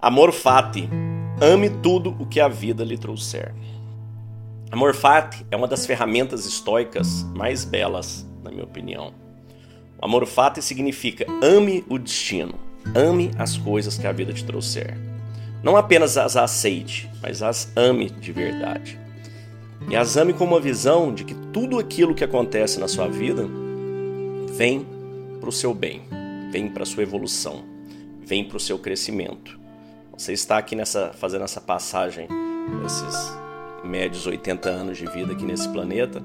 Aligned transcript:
Amor 0.00 0.32
fati. 0.32 0.88
Ame 1.40 1.68
tudo 1.68 2.14
o 2.20 2.24
que 2.24 2.38
a 2.38 2.46
vida 2.46 2.84
lhe 2.84 2.96
trouxer. 2.96 3.52
Amor 4.70 4.94
fati 4.94 5.44
é 5.50 5.56
uma 5.56 5.66
das 5.66 5.86
ferramentas 5.86 6.46
estoicas 6.46 7.24
mais 7.34 7.64
belas, 7.64 8.24
na 8.44 8.48
minha 8.52 8.62
opinião. 8.62 9.12
O 10.00 10.04
amor 10.04 10.24
fati 10.24 10.62
significa 10.62 11.26
ame 11.42 11.84
o 11.88 11.98
destino, 11.98 12.54
ame 12.94 13.32
as 13.36 13.56
coisas 13.56 13.98
que 13.98 14.06
a 14.06 14.12
vida 14.12 14.32
te 14.32 14.44
trouxer. 14.44 14.96
Não 15.64 15.76
apenas 15.76 16.16
as 16.16 16.36
aceite, 16.36 17.10
mas 17.20 17.42
as 17.42 17.72
ame 17.76 18.08
de 18.08 18.30
verdade. 18.30 18.96
E 19.90 19.96
as 19.96 20.16
ame 20.16 20.32
com 20.32 20.44
uma 20.44 20.60
visão 20.60 21.12
de 21.12 21.24
que 21.24 21.34
tudo 21.52 21.76
aquilo 21.76 22.14
que 22.14 22.22
acontece 22.22 22.78
na 22.78 22.86
sua 22.86 23.08
vida 23.08 23.48
vem 24.54 24.86
para 25.40 25.48
o 25.48 25.52
seu 25.52 25.74
bem, 25.74 26.02
vem 26.52 26.68
para 26.68 26.84
a 26.84 26.86
sua 26.86 27.02
evolução, 27.02 27.64
vem 28.24 28.44
para 28.44 28.58
o 28.58 28.60
seu 28.60 28.78
crescimento. 28.78 29.57
Você 30.18 30.32
está 30.32 30.58
aqui 30.58 30.74
nessa, 30.74 31.12
fazendo 31.12 31.44
essa 31.44 31.60
passagem, 31.60 32.26
esses 32.84 33.38
médios 33.84 34.26
80 34.26 34.68
anos 34.68 34.98
de 34.98 35.06
vida 35.06 35.32
aqui 35.32 35.44
nesse 35.44 35.68
planeta, 35.68 36.20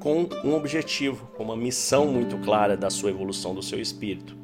com 0.00 0.26
um 0.42 0.54
objetivo, 0.54 1.26
com 1.36 1.44
uma 1.44 1.54
missão 1.54 2.06
muito 2.06 2.38
clara 2.38 2.74
da 2.74 2.88
sua 2.88 3.10
evolução 3.10 3.54
do 3.54 3.62
seu 3.62 3.78
espírito. 3.78 4.34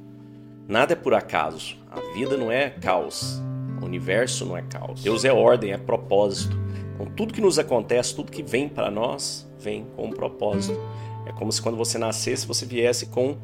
Nada 0.68 0.92
é 0.92 0.96
por 0.96 1.14
acaso. 1.14 1.78
A 1.90 2.12
vida 2.12 2.36
não 2.36 2.52
é 2.52 2.68
caos. 2.68 3.40
O 3.80 3.86
universo 3.86 4.44
não 4.44 4.54
é 4.54 4.60
caos. 4.60 5.02
Deus 5.02 5.24
é 5.24 5.32
ordem, 5.32 5.72
é 5.72 5.78
propósito. 5.78 6.54
Então, 6.94 7.06
tudo 7.16 7.32
que 7.32 7.40
nos 7.40 7.58
acontece, 7.58 8.14
tudo 8.14 8.30
que 8.30 8.42
vem 8.42 8.68
para 8.68 8.90
nós, 8.90 9.50
vem 9.58 9.86
com 9.96 10.08
um 10.08 10.10
propósito. 10.10 10.78
É 11.24 11.32
como 11.32 11.50
se 11.50 11.62
quando 11.62 11.78
você 11.78 11.96
nascesse, 11.96 12.46
você 12.46 12.66
viesse 12.66 13.06
com 13.06 13.38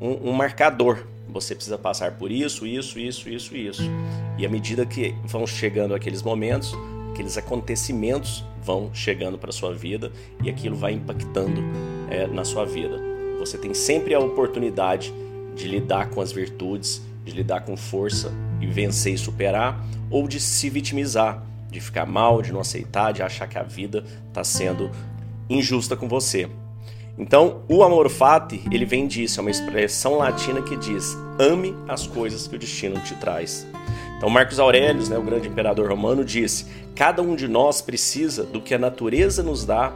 um, 0.00 0.30
um 0.30 0.32
marcador 0.32 1.06
você 1.32 1.54
precisa 1.54 1.78
passar 1.78 2.12
por 2.12 2.30
isso, 2.30 2.66
isso, 2.66 2.98
isso, 2.98 3.28
isso 3.28 3.56
isso. 3.56 3.82
E 4.38 4.44
à 4.44 4.48
medida 4.48 4.84
que 4.84 5.14
vão 5.24 5.46
chegando 5.46 5.94
aqueles 5.94 6.22
momentos, 6.22 6.74
aqueles 7.12 7.36
acontecimentos 7.38 8.44
vão 8.62 8.90
chegando 8.94 9.38
para 9.38 9.50
sua 9.50 9.74
vida 9.74 10.12
e 10.42 10.50
aquilo 10.50 10.76
vai 10.76 10.92
impactando 10.92 11.62
é, 12.10 12.26
na 12.26 12.44
sua 12.44 12.64
vida. 12.64 13.00
Você 13.38 13.58
tem 13.58 13.74
sempre 13.74 14.14
a 14.14 14.20
oportunidade 14.20 15.12
de 15.54 15.66
lidar 15.66 16.10
com 16.10 16.20
as 16.20 16.30
virtudes, 16.32 17.02
de 17.24 17.32
lidar 17.32 17.62
com 17.62 17.76
força 17.76 18.32
e 18.60 18.66
vencer 18.66 19.14
e 19.14 19.18
superar, 19.18 19.84
ou 20.10 20.28
de 20.28 20.38
se 20.38 20.70
vitimizar, 20.70 21.44
de 21.70 21.80
ficar 21.80 22.06
mal, 22.06 22.42
de 22.42 22.52
não 22.52 22.60
aceitar, 22.60 23.12
de 23.12 23.22
achar 23.22 23.48
que 23.48 23.58
a 23.58 23.62
vida 23.62 24.04
está 24.28 24.44
sendo 24.44 24.90
injusta 25.48 25.96
com 25.96 26.08
você. 26.08 26.48
Então, 27.18 27.62
o 27.68 27.82
amor 27.82 28.08
fati, 28.08 28.62
ele 28.70 28.84
vem 28.84 29.06
disso, 29.06 29.38
é 29.38 29.42
uma 29.42 29.50
expressão 29.50 30.16
latina 30.16 30.62
que 30.62 30.76
diz: 30.76 31.16
ame 31.38 31.74
as 31.86 32.06
coisas 32.06 32.48
que 32.48 32.56
o 32.56 32.58
destino 32.58 32.98
te 33.00 33.14
traz. 33.16 33.66
Então, 34.16 34.30
Marcos 34.30 34.58
Aurelius, 34.58 35.08
né, 35.08 35.18
o 35.18 35.22
grande 35.22 35.48
imperador 35.48 35.88
romano, 35.90 36.24
disse: 36.24 36.66
cada 36.94 37.20
um 37.20 37.36
de 37.36 37.46
nós 37.46 37.82
precisa 37.82 38.44
do 38.44 38.60
que 38.60 38.74
a 38.74 38.78
natureza 38.78 39.42
nos 39.42 39.64
dá 39.64 39.92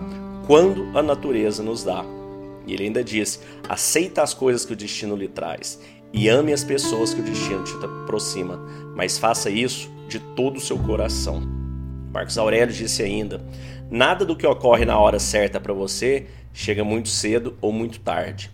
quando 0.47 0.87
a 0.97 1.03
natureza 1.03 1.63
nos 1.63 1.83
dá. 1.83 2.05
E 2.67 2.75
ele 2.75 2.85
ainda 2.85 3.03
diz: 3.03 3.41
aceita 3.69 4.23
as 4.23 4.35
coisas 4.35 4.65
que 4.65 4.73
o 4.73 4.77
destino 4.77 5.17
lhe 5.17 5.29
traz 5.29 5.81
e 6.13 6.29
ame 6.29 6.53
as 6.53 6.65
pessoas 6.65 7.13
que 7.13 7.21
o 7.21 7.25
destino 7.25 7.63
te 7.65 7.75
aproxima, 7.85 8.59
mas 8.95 9.19
faça 9.19 9.51
isso 9.51 9.91
de 10.09 10.19
todo 10.19 10.57
o 10.57 10.61
seu 10.61 10.79
coração. 10.79 11.43
Marcos 12.13 12.39
Aurelius 12.39 12.77
disse 12.77 13.03
ainda: 13.03 13.41
nada 13.91 14.25
do 14.25 14.37
que 14.37 14.47
ocorre 14.47 14.85
na 14.85 14.99
hora 14.99 15.19
certa 15.19 15.61
para 15.61 15.73
você 15.73 16.27
chega 16.57 16.83
muito 16.83 17.11
cedo 17.11 17.55
ou 17.61 17.71
muito 17.71 18.01
tarde. 18.01 18.51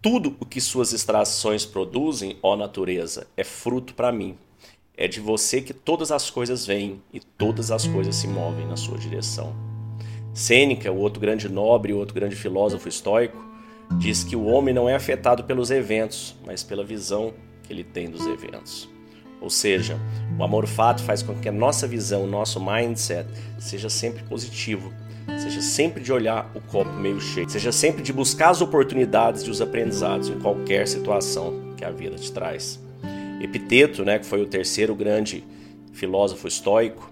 Tudo 0.00 0.36
o 0.38 0.46
que 0.46 0.60
suas 0.60 0.92
extrações 0.92 1.66
produzem, 1.66 2.36
ó 2.40 2.56
natureza, 2.56 3.26
é 3.36 3.42
fruto 3.42 3.94
para 3.94 4.12
mim. 4.12 4.38
É 4.96 5.08
de 5.08 5.18
você 5.18 5.60
que 5.60 5.74
todas 5.74 6.12
as 6.12 6.30
coisas 6.30 6.64
vêm 6.64 7.02
e 7.12 7.18
todas 7.18 7.72
as 7.72 7.84
coisas 7.84 8.14
se 8.14 8.28
movem 8.28 8.64
na 8.68 8.76
sua 8.76 8.96
direção. 8.96 9.52
Sêneca, 10.32 10.92
o 10.92 10.98
outro 10.98 11.20
grande 11.20 11.48
nobre, 11.48 11.92
o 11.92 11.98
outro 11.98 12.14
grande 12.14 12.36
filósofo 12.36 12.88
estoico, 12.88 13.44
diz 13.98 14.22
que 14.22 14.36
o 14.36 14.44
homem 14.44 14.72
não 14.72 14.88
é 14.88 14.94
afetado 14.94 15.42
pelos 15.42 15.72
eventos, 15.72 16.36
mas 16.46 16.62
pela 16.62 16.84
visão 16.84 17.34
que 17.64 17.72
ele 17.72 17.82
tem 17.82 18.08
dos 18.08 18.24
eventos. 18.24 18.88
Ou 19.40 19.50
seja, 19.50 19.98
o 20.38 20.44
amor 20.44 20.68
fato 20.68 21.02
faz 21.02 21.24
com 21.24 21.34
que 21.34 21.48
a 21.48 21.52
nossa 21.52 21.88
visão, 21.88 22.22
o 22.22 22.28
nosso 22.28 22.64
mindset 22.64 23.28
seja 23.58 23.90
sempre 23.90 24.22
positivo, 24.22 24.92
Seja 25.38 25.60
sempre 25.60 26.02
de 26.02 26.12
olhar 26.12 26.50
o 26.54 26.60
copo 26.60 26.92
meio 26.92 27.20
cheio. 27.20 27.48
Seja 27.48 27.72
sempre 27.72 28.02
de 28.02 28.12
buscar 28.12 28.50
as 28.50 28.60
oportunidades 28.60 29.42
e 29.42 29.50
os 29.50 29.60
aprendizados 29.60 30.28
em 30.28 30.38
qualquer 30.38 30.86
situação 30.86 31.74
que 31.76 31.84
a 31.84 31.90
vida 31.90 32.16
te 32.16 32.30
traz. 32.32 32.80
Epiteto, 33.40 34.04
né, 34.04 34.18
que 34.18 34.26
foi 34.26 34.40
o 34.40 34.46
terceiro 34.46 34.94
grande 34.94 35.44
filósofo 35.92 36.46
estoico, 36.46 37.10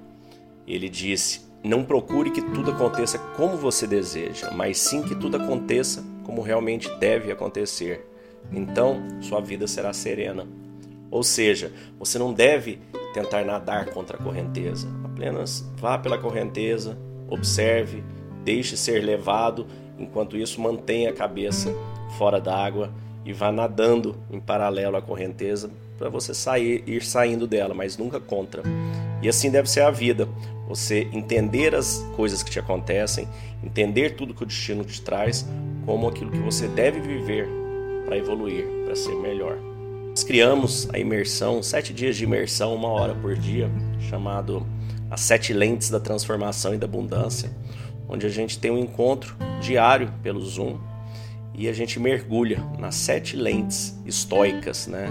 ele 0.66 0.88
disse: 0.88 1.40
Não 1.62 1.84
procure 1.84 2.30
que 2.30 2.42
tudo 2.42 2.70
aconteça 2.70 3.18
como 3.18 3.56
você 3.56 3.86
deseja, 3.86 4.50
mas 4.52 4.78
sim 4.78 5.02
que 5.02 5.14
tudo 5.14 5.36
aconteça 5.36 6.04
como 6.24 6.42
realmente 6.42 6.88
deve 6.98 7.32
acontecer. 7.32 8.06
Então, 8.52 9.02
sua 9.20 9.40
vida 9.40 9.66
será 9.66 9.92
serena. 9.92 10.46
Ou 11.10 11.22
seja, 11.22 11.72
você 11.98 12.18
não 12.18 12.32
deve 12.32 12.78
tentar 13.12 13.44
nadar 13.44 13.86
contra 13.86 14.16
a 14.16 14.22
correnteza, 14.22 14.88
apenas 15.04 15.64
vá 15.76 15.98
pela 15.98 16.16
correnteza, 16.16 16.96
observe, 17.30 18.02
deixe 18.44 18.76
ser 18.76 19.02
levado, 19.02 19.66
enquanto 19.98 20.36
isso 20.36 20.60
mantenha 20.60 21.10
a 21.10 21.14
cabeça 21.14 21.72
fora 22.18 22.40
d'água 22.40 22.92
e 23.24 23.32
vá 23.32 23.52
nadando 23.52 24.16
em 24.30 24.40
paralelo 24.40 24.96
à 24.96 25.02
correnteza 25.02 25.70
para 25.98 26.08
você 26.08 26.32
sair, 26.32 26.82
ir 26.86 27.04
saindo 27.04 27.46
dela, 27.46 27.74
mas 27.74 27.96
nunca 27.98 28.18
contra. 28.18 28.62
E 29.22 29.28
assim 29.28 29.50
deve 29.50 29.68
ser 29.68 29.82
a 29.82 29.90
vida. 29.90 30.26
Você 30.66 31.08
entender 31.12 31.74
as 31.74 31.98
coisas 32.16 32.42
que 32.42 32.50
te 32.50 32.58
acontecem, 32.58 33.28
entender 33.62 34.16
tudo 34.16 34.32
que 34.32 34.42
o 34.42 34.46
destino 34.46 34.84
te 34.84 35.02
traz, 35.02 35.46
como 35.84 36.08
aquilo 36.08 36.30
que 36.30 36.38
você 36.38 36.68
deve 36.68 37.00
viver 37.00 37.46
para 38.06 38.16
evoluir, 38.16 38.64
para 38.86 38.96
ser 38.96 39.14
melhor. 39.16 39.58
Nós 40.08 40.24
criamos 40.24 40.88
a 40.92 40.98
imersão, 40.98 41.62
sete 41.62 41.92
dias 41.92 42.16
de 42.16 42.24
imersão, 42.24 42.74
uma 42.74 42.88
hora 42.88 43.14
por 43.14 43.34
dia, 43.36 43.70
chamado 44.08 44.66
as 45.10 45.20
sete 45.20 45.52
lentes 45.52 45.90
da 45.90 45.98
transformação 45.98 46.74
e 46.74 46.78
da 46.78 46.86
abundância, 46.86 47.50
onde 48.08 48.26
a 48.26 48.30
gente 48.30 48.58
tem 48.58 48.70
um 48.70 48.78
encontro 48.78 49.34
diário 49.60 50.12
pelo 50.22 50.40
Zoom 50.40 50.78
e 51.54 51.68
a 51.68 51.72
gente 51.72 51.98
mergulha 51.98 52.64
nas 52.78 52.94
sete 52.94 53.36
lentes 53.36 53.94
estoicas, 54.06 54.86
né? 54.86 55.10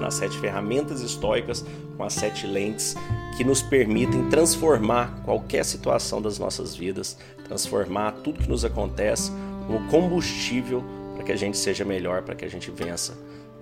nas 0.00 0.14
sete 0.14 0.38
ferramentas 0.38 1.00
estoicas 1.00 1.64
com 1.96 2.04
as 2.04 2.12
sete 2.12 2.46
lentes 2.46 2.94
que 3.36 3.44
nos 3.44 3.62
permitem 3.62 4.28
transformar 4.28 5.22
qualquer 5.24 5.64
situação 5.64 6.20
das 6.20 6.38
nossas 6.38 6.74
vidas, 6.74 7.16
transformar 7.44 8.12
tudo 8.12 8.40
que 8.40 8.48
nos 8.48 8.64
acontece 8.64 9.32
como 9.66 9.86
combustível 9.88 10.84
para 11.14 11.24
que 11.24 11.32
a 11.32 11.36
gente 11.36 11.56
seja 11.56 11.84
melhor, 11.84 12.22
para 12.22 12.34
que 12.34 12.44
a 12.44 12.48
gente 12.48 12.70
vença 12.70 13.16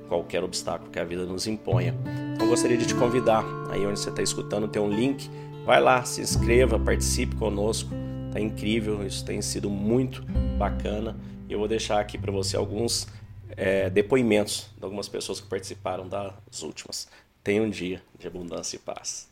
qualquer 0.08 0.42
obstáculo 0.42 0.90
que 0.90 0.98
a 0.98 1.04
vida 1.04 1.24
nos 1.24 1.46
imponha. 1.46 1.94
Então 2.34 2.48
gostaria 2.48 2.76
de 2.76 2.86
te 2.86 2.94
convidar, 2.94 3.44
aí 3.70 3.86
onde 3.86 3.98
você 3.98 4.10
está 4.10 4.22
escutando, 4.22 4.68
tem 4.68 4.82
um 4.82 4.90
link 4.90 5.30
Vai 5.64 5.80
lá, 5.80 6.04
se 6.04 6.20
inscreva, 6.20 6.78
participe 6.78 7.36
conosco. 7.36 7.90
Tá 8.30 8.38
incrível, 8.38 9.06
isso 9.06 9.24
tem 9.24 9.40
sido 9.40 9.70
muito 9.70 10.22
bacana. 10.58 11.16
Eu 11.48 11.58
vou 11.58 11.66
deixar 11.66 12.00
aqui 12.00 12.18
para 12.18 12.30
você 12.30 12.54
alguns 12.54 13.08
é, 13.56 13.88
depoimentos 13.88 14.70
de 14.76 14.84
algumas 14.84 15.08
pessoas 15.08 15.40
que 15.40 15.46
participaram 15.46 16.06
das 16.06 16.62
últimas. 16.62 17.08
Tenha 17.42 17.62
um 17.62 17.70
dia 17.70 18.02
de 18.18 18.26
abundância 18.26 18.76
e 18.76 18.78
paz. 18.78 19.28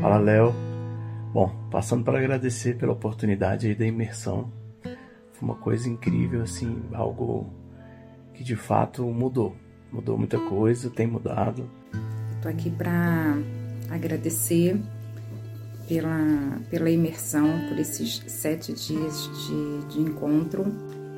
Fala, 0.00 0.18
Léo. 0.18 0.54
Bom, 1.32 1.52
passando 1.72 2.04
para 2.04 2.18
agradecer 2.18 2.78
pela 2.78 2.92
oportunidade 2.92 3.66
aí 3.66 3.74
da 3.74 3.84
imersão. 3.84 4.52
Foi 5.32 5.48
uma 5.48 5.56
coisa 5.56 5.88
incrível, 5.88 6.42
assim, 6.42 6.82
algo 6.92 7.52
que 8.32 8.44
de 8.44 8.54
fato 8.54 9.04
mudou. 9.06 9.56
Mudou 9.90 10.16
muita 10.16 10.38
coisa, 10.38 10.88
tem 10.88 11.06
mudado. 11.06 11.68
Estou 12.36 12.50
aqui 12.50 12.70
para 12.70 13.34
agradecer 13.90 14.80
pela, 15.88 16.60
pela 16.70 16.90
imersão, 16.90 17.48
por 17.68 17.78
esses 17.78 18.22
sete 18.26 18.72
dias 18.72 19.30
de, 19.46 19.94
de 19.94 20.00
encontro. 20.00 20.64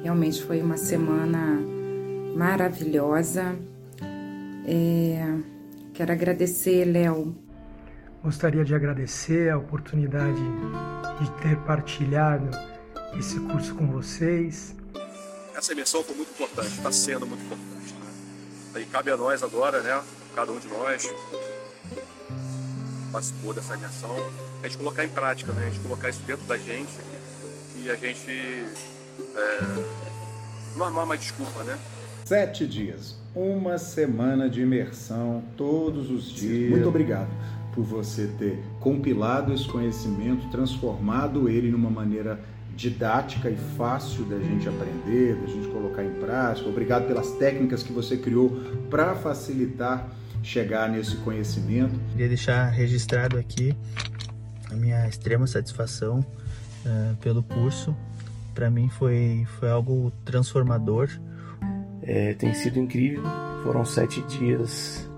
Realmente 0.02 0.42
foi 0.42 0.62
uma 0.62 0.76
semana 0.76 1.58
maravilhosa. 2.36 3.56
É, 4.66 5.36
quero 5.92 6.12
agradecer, 6.12 6.84
Léo. 6.84 7.36
Gostaria 8.22 8.64
de 8.64 8.74
agradecer 8.74 9.50
a 9.50 9.58
oportunidade 9.58 10.40
de 11.20 11.30
ter 11.42 11.56
partilhado 11.64 12.50
esse 13.18 13.40
curso 13.40 13.74
com 13.74 13.86
vocês. 13.88 14.76
Essa 15.56 15.72
imersão 15.72 16.02
foi 16.02 16.14
muito 16.14 16.30
importante, 16.30 16.68
está 16.68 16.92
sendo 16.92 17.26
muito 17.26 17.42
importante. 17.44 17.94
Né? 18.74 18.82
E 18.82 18.84
cabe 18.86 19.10
a 19.10 19.16
nós 19.16 19.42
agora, 19.42 19.82
né? 19.82 20.00
Cada 20.34 20.52
um 20.52 20.58
de 20.58 20.68
nós, 20.68 21.12
participou 23.10 23.52
dessa 23.52 23.76
imersão, 23.76 24.16
a 24.62 24.68
gente 24.68 24.78
colocar 24.78 25.04
em 25.04 25.08
prática, 25.08 25.52
né? 25.52 25.66
a 25.66 25.70
gente 25.70 25.80
colocar 25.80 26.08
isso 26.08 26.20
dentro 26.26 26.46
da 26.46 26.56
gente 26.56 26.90
e 27.76 27.90
a 27.90 27.94
gente 27.94 28.30
é, 28.30 29.60
não 30.76 30.86
armar 30.86 31.06
mais 31.06 31.20
desculpa, 31.20 31.62
né? 31.64 31.78
Sete 32.24 32.66
dias, 32.66 33.16
uma 33.34 33.76
semana 33.78 34.48
de 34.48 34.62
imersão 34.62 35.42
todos 35.56 36.10
os 36.10 36.30
dias. 36.30 36.70
Muito 36.70 36.88
obrigado 36.88 37.28
por 37.74 37.84
você 37.84 38.28
ter 38.38 38.62
compilado 38.78 39.52
esse 39.52 39.66
conhecimento, 39.66 40.48
transformado 40.50 41.48
ele 41.48 41.70
numa 41.70 41.90
maneira 41.90 42.38
didática 42.76 43.50
e 43.50 43.56
fácil 43.76 44.24
da 44.24 44.38
gente 44.38 44.68
aprender, 44.68 45.34
da 45.36 45.46
gente 45.46 45.68
colocar 45.68 46.04
em 46.04 46.14
prática. 46.14 46.68
Obrigado 46.68 47.06
pelas 47.06 47.32
técnicas 47.32 47.82
que 47.82 47.92
você 47.92 48.16
criou 48.16 48.50
para 48.88 49.14
facilitar 49.14 50.10
chegar 50.42 50.88
nesse 50.88 51.16
conhecimento. 51.16 51.98
Queria 52.12 52.28
deixar 52.28 52.68
registrado 52.68 53.38
aqui 53.38 53.74
a 54.70 54.74
minha 54.74 55.08
extrema 55.08 55.46
satisfação 55.46 56.20
uh, 56.20 57.16
pelo 57.16 57.42
curso. 57.42 57.96
Para 58.54 58.70
mim 58.70 58.88
foi, 58.88 59.46
foi 59.58 59.70
algo 59.70 60.12
transformador. 60.24 61.08
É, 62.02 62.34
tem 62.34 62.54
sido 62.54 62.78
incrível. 62.78 63.22
Foram 63.62 63.84
sete 63.84 64.22
dias 64.22 65.08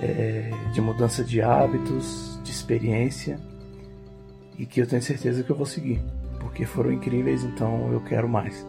é, 0.00 0.50
de 0.72 0.80
mudança 0.80 1.22
de 1.24 1.40
hábitos, 1.40 2.38
de 2.42 2.50
experiência 2.50 3.38
e 4.58 4.66
que 4.66 4.80
eu 4.80 4.86
tenho 4.86 5.02
certeza 5.02 5.42
que 5.42 5.50
eu 5.50 5.56
vou 5.56 5.66
seguir, 5.66 6.02
porque 6.38 6.66
foram 6.66 6.92
incríveis, 6.92 7.42
então 7.44 7.92
eu 7.92 8.00
quero 8.00 8.28
mais, 8.28 8.66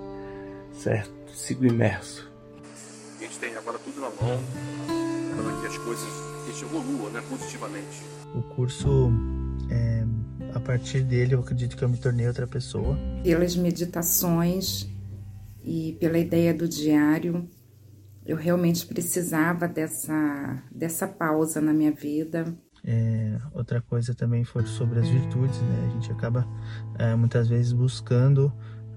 certo? 0.72 1.12
Sigo 1.34 1.66
imerso. 1.66 2.32
A 3.20 3.24
gente 3.24 3.38
tem 3.40 3.56
agora 3.56 3.78
tudo 3.80 4.00
na 4.00 4.10
mão, 4.10 4.44
as 5.74 5.78
coisas 5.80 6.08
evoluam 6.62 7.10
né, 7.10 7.22
positivamente. 7.28 8.04
O 8.36 8.42
curso 8.56 9.12
é, 9.70 10.06
a 10.54 10.60
partir 10.60 11.02
dele 11.02 11.34
eu 11.34 11.40
acredito 11.40 11.76
que 11.76 11.84
eu 11.84 11.90
me 11.90 11.98
tornei 11.98 12.28
outra 12.28 12.46
pessoa. 12.46 12.98
Pelas 13.24 13.56
meditações 13.56 14.88
e 15.64 15.98
pela 16.00 16.18
ideia 16.20 16.54
do 16.54 16.68
diário, 16.68 17.50
eu 18.26 18.38
realmente 18.38 18.86
precisava 18.86 19.68
dessa, 19.68 20.64
dessa 20.72 21.08
pausa 21.08 21.60
na 21.60 21.74
minha 21.74 21.92
vida. 21.92 22.56
É, 22.86 23.40
outra 23.54 23.82
coisa 23.82 24.14
também 24.14 24.44
foi 24.44 24.66
sobre 24.66 25.00
as 25.00 25.08
virtudes, 25.08 25.60
né? 25.62 25.88
A 25.88 25.94
gente 25.94 26.12
acaba 26.12 26.48
é, 27.00 27.16
muitas 27.16 27.48
vezes 27.48 27.72
buscando 27.72 28.54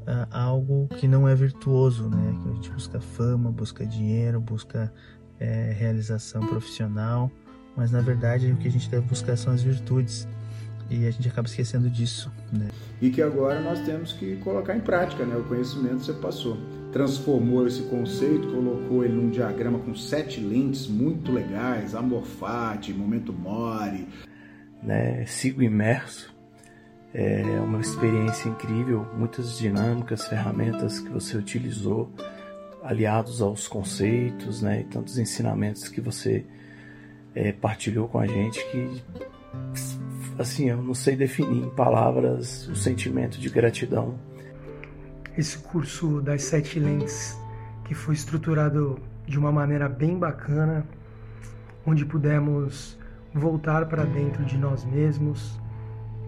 é, 0.07 0.27
algo 0.31 0.89
que 0.89 1.07
não 1.07 1.27
é 1.27 1.35
virtuoso, 1.35 2.09
né? 2.09 2.39
Que 2.43 2.49
a 2.51 2.53
gente 2.55 2.71
busca 2.71 3.01
fama, 3.01 3.51
busca 3.51 3.87
dinheiro, 3.87 4.41
busca 4.41 4.93
é, 5.39 5.75
realização 5.77 6.47
profissional, 6.47 7.31
mas 7.77 7.91
na 7.91 8.01
verdade 8.01 8.51
o 8.53 8.57
que 8.57 8.69
a 8.69 8.71
gente 8.71 8.89
deve 8.89 9.07
buscar 9.07 9.37
são 9.37 9.53
as 9.53 9.63
virtudes 9.63 10.27
e 10.89 11.07
a 11.07 11.11
gente 11.11 11.29
acaba 11.29 11.49
esquecendo 11.49 11.91
disso, 11.91 12.33
né? 12.53 12.69
E 13.01 13.11
que 13.11 13.21
agora 13.21 13.61
nós 13.61 13.81
temos 13.81 14.13
que 14.13 14.37
colocar 14.37 14.77
em 14.77 14.81
prática, 14.81 15.25
né? 15.25 15.37
O 15.37 15.45
conhecimento 15.45 16.05
você 16.05 16.13
passou, 16.13 16.57
transformou 16.93 17.67
esse 17.67 17.83
conceito, 17.83 18.49
colocou 18.49 19.05
ele 19.05 19.15
num 19.15 19.29
diagrama 19.29 19.79
com 19.81 19.95
sete 19.95 20.41
lentes 20.41 20.87
muito 20.87 21.33
legais, 21.33 21.95
amor 21.95 22.25
fati, 22.25 22.93
momento 22.93 23.33
mori, 23.33 24.07
né? 24.83 25.27
Sigo 25.27 25.63
imerso. 25.63 26.35
É 27.13 27.43
uma 27.61 27.81
experiência 27.81 28.47
incrível, 28.49 29.07
muitas 29.17 29.57
dinâmicas, 29.57 30.29
ferramentas 30.29 31.01
que 31.01 31.09
você 31.09 31.35
utilizou, 31.35 32.13
aliados 32.87 33.43
aos 33.43 33.69
conceitos, 33.69 34.63
né? 34.63 34.81
E 34.81 34.85
tantos 34.85 35.19
ensinamentos 35.19 35.89
que 35.89 36.01
você 36.01 36.45
é, 37.35 37.53
partilhou 37.53 38.09
com 38.09 38.19
a 38.19 38.27
gente 38.27 38.65
que 38.71 39.03
assim, 40.39 40.69
eu 40.69 40.83
não 40.83 40.95
sei 40.95 41.17
definir 41.17 41.65
em 41.65 41.71
palavras 41.71 42.69
o 42.69 42.77
sentimento 42.77 43.39
de 43.39 43.49
gratidão. 43.49 44.19
Esse 45.37 45.59
curso 45.59 46.21
das 46.21 46.43
sete 46.43 46.79
lentes, 46.79 47.39
que 47.85 47.95
foi 47.95 48.15
estruturado 48.15 48.99
de 49.27 49.39
uma 49.39 49.51
maneira 49.51 49.89
bem 49.89 50.19
bacana, 50.19 50.87
onde 51.87 52.05
pudemos 52.05 52.99
voltar 53.33 53.87
para 53.87 54.05
dentro 54.05 54.45
de 54.45 54.57
nós 54.57 54.85
mesmos, 54.85 55.59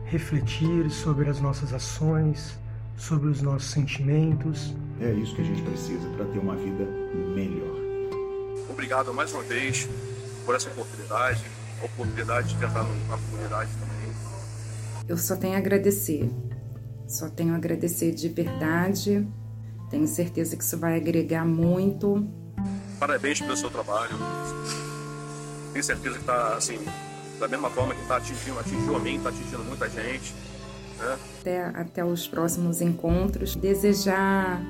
refletir 0.05 0.91
sobre 0.91 1.29
as 1.29 1.41
nossas 1.41 1.73
ações, 1.73 2.59
sobre 2.99 3.29
os 3.29 3.41
nossos 3.41 3.71
sentimentos. 3.71 4.75
É 5.01 5.11
isso 5.13 5.35
que 5.35 5.41
a 5.41 5.45
gente 5.45 5.63
precisa 5.63 6.07
para 6.11 6.27
ter 6.27 6.39
uma 6.39 6.57
vida 6.57 6.85
melhor. 7.35 7.79
Obrigado 8.69 9.15
mais 9.15 9.33
uma 9.33 9.43
vez 9.45 9.89
por 10.45 10.55
essa 10.55 10.69
oportunidade, 10.69 11.43
a 11.81 11.85
oportunidade 11.87 12.49
de 12.49 12.55
entrar 12.57 12.83
na 12.83 13.17
comunidade 13.17 13.71
também 13.79 13.99
eu 15.09 15.17
só 15.17 15.35
tenho 15.35 15.55
a 15.55 15.57
agradecer. 15.59 16.31
Só 17.09 17.31
tenho 17.31 17.55
a 17.55 17.57
agradecer 17.57 18.13
de 18.13 18.29
verdade. 18.29 19.27
Tenho 19.89 20.07
certeza 20.07 20.55
que 20.55 20.63
isso 20.63 20.77
vai 20.77 20.97
agregar 20.97 21.47
muito. 21.47 22.29
Parabéns 23.01 23.41
pelo 23.41 23.57
seu 23.57 23.71
trabalho. 23.71 24.15
Tenho 25.73 25.83
certeza 25.83 26.17
que 26.17 26.21
está, 26.21 26.57
assim, 26.57 26.79
da 27.41 27.49
mesma 27.49 27.71
forma 27.71 27.95
que 27.95 28.03
está 28.03 28.19
atingindo, 28.19 28.59
atingiu 28.59 28.97
a 28.97 28.99
mim, 28.99 29.17
está 29.17 29.31
atingindo 29.31 29.65
muita 29.65 29.89
gente. 29.89 30.35
Né? 30.99 31.19
Até, 31.41 31.65
até 31.65 32.05
os 32.05 32.27
próximos 32.27 32.81
encontros. 32.81 33.55
Desejar 33.55 34.61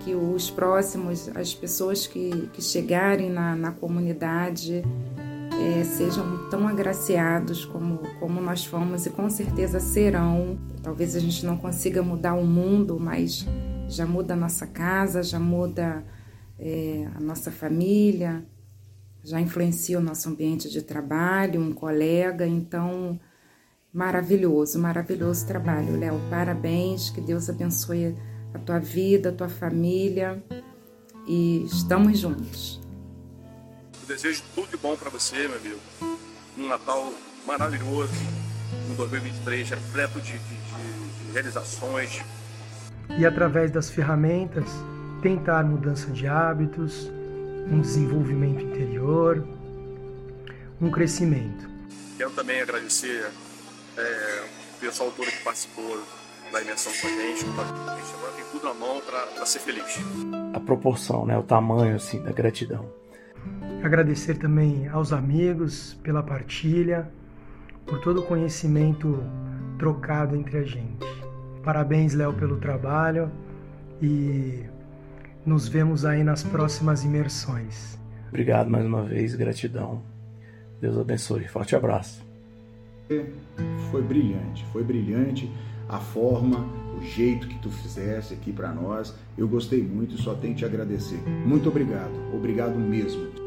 que 0.00 0.14
os 0.14 0.50
próximos, 0.50 1.28
as 1.34 1.54
pessoas 1.54 2.06
que, 2.06 2.48
que 2.52 2.62
chegarem 2.62 3.30
na, 3.30 3.56
na 3.56 3.72
comunidade, 3.72 4.82
é, 5.60 5.84
sejam 5.84 6.48
tão 6.48 6.68
agraciados 6.68 7.64
como, 7.64 7.98
como 8.20 8.40
nós 8.40 8.64
fomos 8.64 9.06
e 9.06 9.10
com 9.10 9.28
certeza 9.28 9.80
serão. 9.80 10.58
Talvez 10.82 11.16
a 11.16 11.20
gente 11.20 11.44
não 11.44 11.56
consiga 11.56 12.02
mudar 12.02 12.34
o 12.34 12.44
mundo, 12.44 12.98
mas 12.98 13.44
já 13.88 14.06
muda 14.06 14.34
a 14.34 14.36
nossa 14.36 14.66
casa, 14.66 15.22
já 15.22 15.40
muda 15.40 16.04
é, 16.58 17.08
a 17.14 17.20
nossa 17.20 17.50
família, 17.50 18.44
já 19.24 19.40
influencia 19.40 19.98
o 19.98 20.02
nosso 20.02 20.28
ambiente 20.28 20.70
de 20.70 20.80
trabalho, 20.80 21.60
um 21.60 21.72
colega. 21.72 22.46
Então, 22.46 23.18
maravilhoso, 23.92 24.78
maravilhoso 24.78 25.46
trabalho, 25.46 25.98
Léo. 25.98 26.20
Parabéns, 26.30 27.10
que 27.10 27.20
Deus 27.20 27.48
abençoe 27.48 28.16
a 28.54 28.58
tua 28.58 28.78
vida, 28.78 29.30
a 29.30 29.32
tua 29.32 29.48
família 29.48 30.42
e 31.26 31.64
estamos 31.64 32.18
juntos 32.18 32.80
desejo 34.08 34.42
tudo 34.54 34.68
de 34.68 34.76
bom 34.78 34.96
para 34.96 35.10
você, 35.10 35.36
meu 35.46 35.58
amigo. 35.58 35.78
Um 36.56 36.66
Natal 36.66 37.12
maravilhoso, 37.46 38.10
um 38.90 38.94
2023 38.94 39.68
repleto 39.68 40.18
de, 40.20 40.32
de, 40.32 40.38
de 40.38 41.32
realizações. 41.34 42.24
E 43.18 43.26
através 43.26 43.70
das 43.70 43.90
ferramentas, 43.90 44.64
tentar 45.20 45.62
mudança 45.64 46.10
de 46.10 46.26
hábitos, 46.26 47.10
um 47.70 47.80
desenvolvimento 47.82 48.62
interior, 48.62 49.46
um 50.80 50.90
crescimento. 50.90 51.68
Quero 52.16 52.30
também 52.30 52.62
agradecer 52.62 53.30
é, 53.98 54.44
o 54.76 54.80
pessoal 54.80 55.10
todo 55.10 55.26
que 55.26 55.42
participou 55.42 56.02
da 56.52 56.62
imersão 56.62 56.92
com 57.00 57.06
a 57.06 57.10
gente. 57.10 57.44
A 57.44 57.96
gente 57.96 58.14
agora 58.14 58.32
tem 58.32 58.44
tudo 58.52 58.64
na 58.64 58.74
mão 58.74 59.00
para 59.00 59.46
ser 59.46 59.60
feliz. 59.60 59.98
A 60.54 60.60
proporção, 60.60 61.26
né, 61.26 61.36
o 61.36 61.42
tamanho 61.42 61.96
assim 61.96 62.22
da 62.22 62.32
gratidão. 62.32 62.90
Agradecer 63.82 64.38
também 64.38 64.88
aos 64.88 65.12
amigos 65.12 65.94
pela 66.02 66.22
partilha, 66.22 67.10
por 67.86 68.00
todo 68.00 68.20
o 68.20 68.26
conhecimento 68.26 69.22
trocado 69.78 70.34
entre 70.34 70.58
a 70.58 70.64
gente. 70.64 71.06
Parabéns, 71.62 72.14
Léo, 72.14 72.32
pelo 72.34 72.58
trabalho 72.58 73.30
e 74.02 74.64
nos 75.44 75.68
vemos 75.68 76.04
aí 76.04 76.24
nas 76.24 76.42
próximas 76.42 77.04
imersões. 77.04 77.98
Obrigado 78.28 78.68
mais 78.68 78.84
uma 78.84 79.02
vez, 79.02 79.34
gratidão. 79.34 80.02
Deus 80.80 80.98
abençoe. 80.98 81.48
Forte 81.48 81.74
abraço. 81.74 82.27
Foi 83.90 84.02
brilhante, 84.02 84.64
foi 84.72 84.84
brilhante 84.84 85.50
a 85.88 85.98
forma, 85.98 86.66
o 86.98 87.02
jeito 87.02 87.48
que 87.48 87.58
tu 87.58 87.70
fizesse 87.70 88.34
aqui 88.34 88.52
para 88.52 88.72
nós. 88.72 89.14
Eu 89.36 89.48
gostei 89.48 89.82
muito, 89.82 90.20
só 90.20 90.34
tenho 90.34 90.52
que 90.52 90.60
te 90.60 90.64
agradecer. 90.64 91.20
Muito 91.46 91.68
obrigado, 91.68 92.12
obrigado 92.34 92.78
mesmo. 92.78 93.37